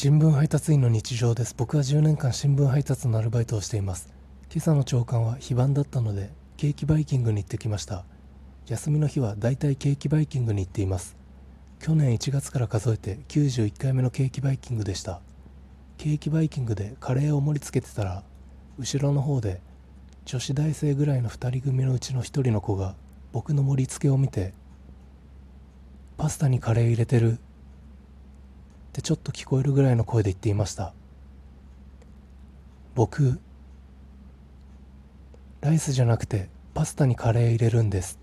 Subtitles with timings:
[0.00, 1.56] 新聞配達員の日常です。
[1.58, 4.08] 僕は10年間新聞配達のアルバイトをしています。
[4.48, 8.04] 今朝の朝刊は非番だったのでケーキバイキングに行ってきました。
[8.68, 11.16] 休みの日はだいたいケーキバイキングに行っています。
[11.80, 15.20] 去年1月から数えて91回目のケーキバイキングでした。
[15.96, 18.22] ケーキバイキングでカレーを盛り付けてたら
[18.78, 19.60] 後ろの方で
[20.26, 22.94] 女子大生ぐらいの2人組のうちの1人の子が
[23.32, 24.54] 僕の盛り付けを見て
[26.16, 27.40] パスタにカレー入れてる。
[28.98, 30.92] ってちょっと聞こえるぐらいの声で言っていました。
[32.96, 33.38] 僕
[35.60, 38.18] ライスじゃなくてパスタにカレー入れるんです。